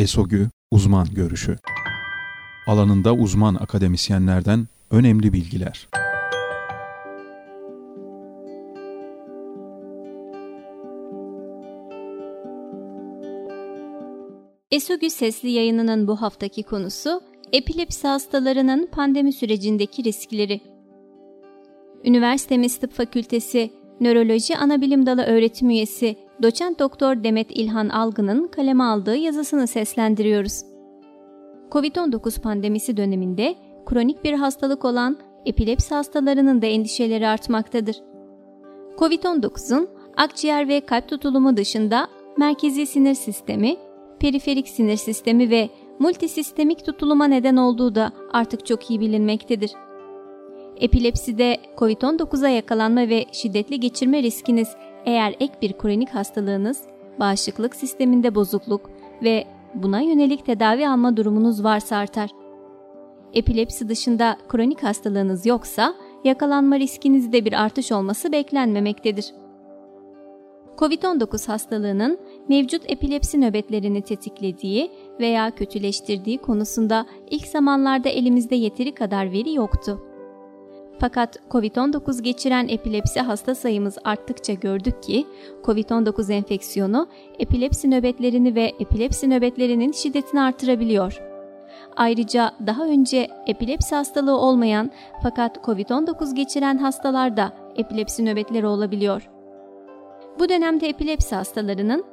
ESOGÜ 0.00 0.48
Uzman 0.70 1.06
Görüşü 1.14 1.56
Alanında 2.66 3.14
uzman 3.14 3.54
akademisyenlerden 3.54 4.68
önemli 4.90 5.32
bilgiler. 5.32 5.88
ESOGÜ 14.70 15.10
sesli 15.10 15.50
yayınının 15.50 16.06
bu 16.06 16.22
haftaki 16.22 16.62
konusu 16.62 17.20
epilepsi 17.52 18.08
hastalarının 18.08 18.88
pandemi 18.92 19.32
sürecindeki 19.32 20.04
riskleri. 20.04 20.60
Üniversitemiz 22.04 22.78
Tıp 22.78 22.92
Fakültesi 22.92 23.70
Nöroloji 24.00 24.56
Anabilim 24.56 25.06
Dalı 25.06 25.22
öğretim 25.22 25.70
üyesi 25.70 26.16
Doçent 26.42 26.78
Doktor 26.78 27.24
Demet 27.24 27.46
İlhan 27.50 27.88
Algın'ın 27.88 28.46
kaleme 28.46 28.84
aldığı 28.84 29.16
yazısını 29.16 29.66
seslendiriyoruz. 29.66 30.62
Covid-19 31.70 32.40
pandemisi 32.40 32.96
döneminde 32.96 33.54
kronik 33.86 34.24
bir 34.24 34.32
hastalık 34.32 34.84
olan 34.84 35.18
epilepsi 35.46 35.94
hastalarının 35.94 36.62
da 36.62 36.66
endişeleri 36.66 37.28
artmaktadır. 37.28 37.96
Covid-19'un 38.98 39.88
akciğer 40.16 40.68
ve 40.68 40.80
kalp 40.80 41.08
tutulumu 41.08 41.56
dışında 41.56 42.08
merkezi 42.38 42.86
sinir 42.86 43.14
sistemi, 43.14 43.76
periferik 44.20 44.68
sinir 44.68 44.96
sistemi 44.96 45.50
ve 45.50 45.68
multisistemik 45.98 46.84
tutuluma 46.84 47.24
neden 47.24 47.56
olduğu 47.56 47.94
da 47.94 48.12
artık 48.32 48.66
çok 48.66 48.90
iyi 48.90 49.00
bilinmektedir. 49.00 49.70
Epilepside 50.76 51.56
COVID-19'a 51.76 52.48
yakalanma 52.48 53.08
ve 53.08 53.24
şiddetli 53.32 53.80
geçirme 53.80 54.22
riskiniz 54.22 54.68
eğer 55.06 55.34
ek 55.40 55.52
bir 55.62 55.72
kronik 55.72 56.10
hastalığınız, 56.10 56.82
bağışıklık 57.20 57.76
sisteminde 57.76 58.34
bozukluk 58.34 58.90
ve 59.22 59.44
buna 59.74 60.00
yönelik 60.00 60.46
tedavi 60.46 60.88
alma 60.88 61.16
durumunuz 61.16 61.64
varsa 61.64 61.96
artar. 61.96 62.30
Epilepsi 63.32 63.88
dışında 63.88 64.36
kronik 64.48 64.82
hastalığınız 64.82 65.46
yoksa 65.46 65.94
yakalanma 66.24 66.78
riskinizde 66.78 67.44
bir 67.44 67.62
artış 67.64 67.92
olması 67.92 68.32
beklenmemektedir. 68.32 69.34
COVID-19 70.78 71.46
hastalığının 71.46 72.18
mevcut 72.48 72.90
epilepsi 72.90 73.40
nöbetlerini 73.40 74.02
tetiklediği 74.02 74.90
veya 75.20 75.50
kötüleştirdiği 75.50 76.38
konusunda 76.38 77.06
ilk 77.30 77.46
zamanlarda 77.46 78.08
elimizde 78.08 78.54
yeteri 78.54 78.94
kadar 78.94 79.32
veri 79.32 79.54
yoktu. 79.54 80.09
Fakat 81.00 81.36
COVID-19 81.50 82.22
geçiren 82.22 82.68
epilepsi 82.68 83.20
hasta 83.20 83.54
sayımız 83.54 83.98
arttıkça 84.04 84.52
gördük 84.52 85.02
ki 85.02 85.26
COVID-19 85.64 86.32
enfeksiyonu 86.32 87.08
epilepsi 87.38 87.90
nöbetlerini 87.90 88.54
ve 88.54 88.72
epilepsi 88.80 89.30
nöbetlerinin 89.30 89.92
şiddetini 89.92 90.40
artırabiliyor. 90.40 91.22
Ayrıca 91.96 92.52
daha 92.66 92.84
önce 92.84 93.28
epilepsi 93.46 93.94
hastalığı 93.94 94.36
olmayan 94.36 94.90
fakat 95.22 95.56
COVID-19 95.56 96.34
geçiren 96.34 96.78
hastalarda 96.78 97.52
epilepsi 97.76 98.24
nöbetleri 98.24 98.66
olabiliyor. 98.66 99.30
Bu 100.38 100.48
dönemde 100.48 100.88
epilepsi 100.88 101.34
hastalarının 101.34 102.04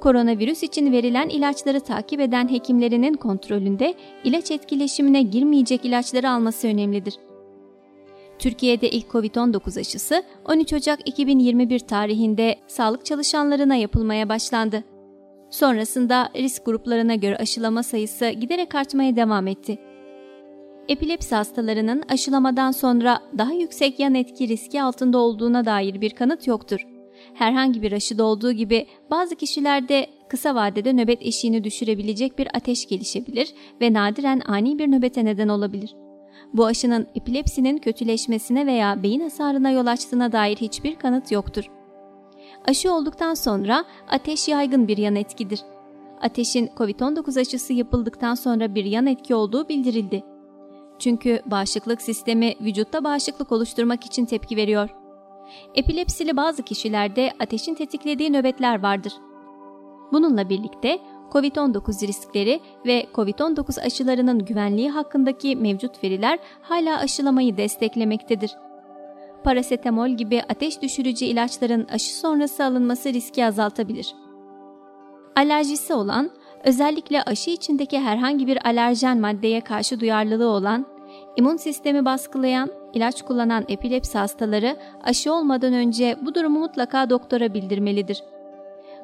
koronavirüs 0.00 0.62
için 0.62 0.92
verilen 0.92 1.28
ilaçları 1.28 1.80
takip 1.80 2.20
eden 2.20 2.50
hekimlerinin 2.50 3.14
kontrolünde 3.14 3.94
ilaç 4.24 4.50
etkileşimine 4.50 5.22
girmeyecek 5.22 5.84
ilaçları 5.84 6.30
alması 6.30 6.68
önemlidir. 6.68 7.25
Türkiye'de 8.38 8.90
ilk 8.90 9.06
COVID-19 9.06 9.80
aşısı 9.80 10.22
13 10.44 10.72
Ocak 10.72 11.08
2021 11.08 11.78
tarihinde 11.78 12.56
sağlık 12.66 13.04
çalışanlarına 13.04 13.74
yapılmaya 13.76 14.28
başlandı. 14.28 14.84
Sonrasında 15.50 16.28
risk 16.36 16.66
gruplarına 16.66 17.14
göre 17.14 17.36
aşılama 17.36 17.82
sayısı 17.82 18.28
giderek 18.28 18.74
artmaya 18.74 19.16
devam 19.16 19.46
etti. 19.46 19.78
Epilepsi 20.88 21.34
hastalarının 21.34 22.02
aşılamadan 22.08 22.70
sonra 22.70 23.20
daha 23.38 23.52
yüksek 23.52 24.00
yan 24.00 24.14
etki 24.14 24.48
riski 24.48 24.82
altında 24.82 25.18
olduğuna 25.18 25.64
dair 25.64 26.00
bir 26.00 26.10
kanıt 26.10 26.46
yoktur. 26.46 26.86
Herhangi 27.34 27.82
bir 27.82 27.92
aşıda 27.92 28.24
olduğu 28.24 28.52
gibi 28.52 28.86
bazı 29.10 29.36
kişilerde 29.36 30.06
kısa 30.28 30.54
vadede 30.54 30.92
nöbet 30.92 31.22
eşiğini 31.22 31.64
düşürebilecek 31.64 32.38
bir 32.38 32.48
ateş 32.54 32.86
gelişebilir 32.86 33.54
ve 33.80 33.92
nadiren 33.92 34.42
ani 34.46 34.78
bir 34.78 34.92
nöbete 34.92 35.24
neden 35.24 35.48
olabilir. 35.48 36.05
Bu 36.54 36.66
aşının 36.66 37.06
epilepsinin 37.14 37.78
kötüleşmesine 37.78 38.66
veya 38.66 39.02
beyin 39.02 39.20
hasarına 39.20 39.70
yol 39.70 39.86
açtığına 39.86 40.32
dair 40.32 40.56
hiçbir 40.56 40.96
kanıt 40.96 41.32
yoktur. 41.32 41.70
Aşı 42.68 42.92
olduktan 42.92 43.34
sonra 43.34 43.84
ateş 44.08 44.48
yaygın 44.48 44.88
bir 44.88 44.96
yan 44.96 45.16
etkidir. 45.16 45.60
Ateşin 46.20 46.66
COVID-19 46.66 47.40
aşısı 47.40 47.72
yapıldıktan 47.72 48.34
sonra 48.34 48.74
bir 48.74 48.84
yan 48.84 49.06
etki 49.06 49.34
olduğu 49.34 49.68
bildirildi. 49.68 50.24
Çünkü 50.98 51.40
bağışıklık 51.46 52.02
sistemi 52.02 52.54
vücutta 52.60 53.04
bağışıklık 53.04 53.52
oluşturmak 53.52 54.06
için 54.06 54.24
tepki 54.24 54.56
veriyor. 54.56 54.90
Epilepsili 55.74 56.36
bazı 56.36 56.62
kişilerde 56.62 57.32
ateşin 57.40 57.74
tetiklediği 57.74 58.32
nöbetler 58.32 58.82
vardır. 58.82 59.12
Bununla 60.12 60.48
birlikte 60.48 60.98
COVID-19 61.32 62.06
riskleri 62.06 62.60
ve 62.86 63.06
COVID-19 63.14 63.80
aşılarının 63.80 64.44
güvenliği 64.44 64.90
hakkındaki 64.90 65.56
mevcut 65.56 66.04
veriler 66.04 66.38
hala 66.62 66.98
aşılamayı 66.98 67.56
desteklemektedir. 67.56 68.56
Parasetamol 69.44 70.08
gibi 70.08 70.42
ateş 70.48 70.82
düşürücü 70.82 71.24
ilaçların 71.24 71.86
aşı 71.92 72.16
sonrası 72.16 72.64
alınması 72.64 73.12
riski 73.12 73.44
azaltabilir. 73.46 74.14
Alerjisi 75.36 75.94
olan, 75.94 76.30
özellikle 76.64 77.22
aşı 77.22 77.50
içindeki 77.50 78.00
herhangi 78.00 78.46
bir 78.46 78.66
alerjen 78.66 79.20
maddeye 79.20 79.60
karşı 79.60 80.00
duyarlılığı 80.00 80.48
olan, 80.48 80.86
immün 81.36 81.56
sistemi 81.56 82.04
baskılayan, 82.04 82.70
ilaç 82.94 83.22
kullanan 83.22 83.64
epilepsi 83.68 84.18
hastaları 84.18 84.76
aşı 85.04 85.32
olmadan 85.32 85.72
önce 85.72 86.16
bu 86.22 86.34
durumu 86.34 86.58
mutlaka 86.58 87.10
doktora 87.10 87.54
bildirmelidir. 87.54 88.22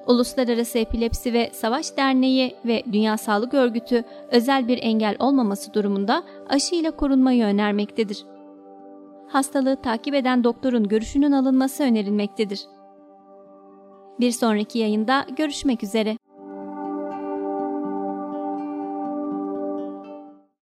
Uluslararası 0.06 0.78
Epilepsi 0.78 1.32
ve 1.32 1.50
Savaş 1.52 1.96
Derneği 1.96 2.56
ve 2.64 2.82
Dünya 2.92 3.16
Sağlık 3.16 3.54
Örgütü 3.54 4.04
özel 4.30 4.68
bir 4.68 4.78
engel 4.82 5.16
olmaması 5.18 5.74
durumunda 5.74 6.22
aşı 6.48 6.74
ile 6.74 6.90
korunmayı 6.90 7.44
önermektedir. 7.44 8.24
Hastalığı 9.28 9.82
takip 9.82 10.14
eden 10.14 10.44
doktorun 10.44 10.88
görüşünün 10.88 11.32
alınması 11.32 11.82
önerilmektedir. 11.82 12.60
Bir 14.20 14.30
sonraki 14.30 14.78
yayında 14.78 15.26
görüşmek 15.36 15.82
üzere. 15.82 16.16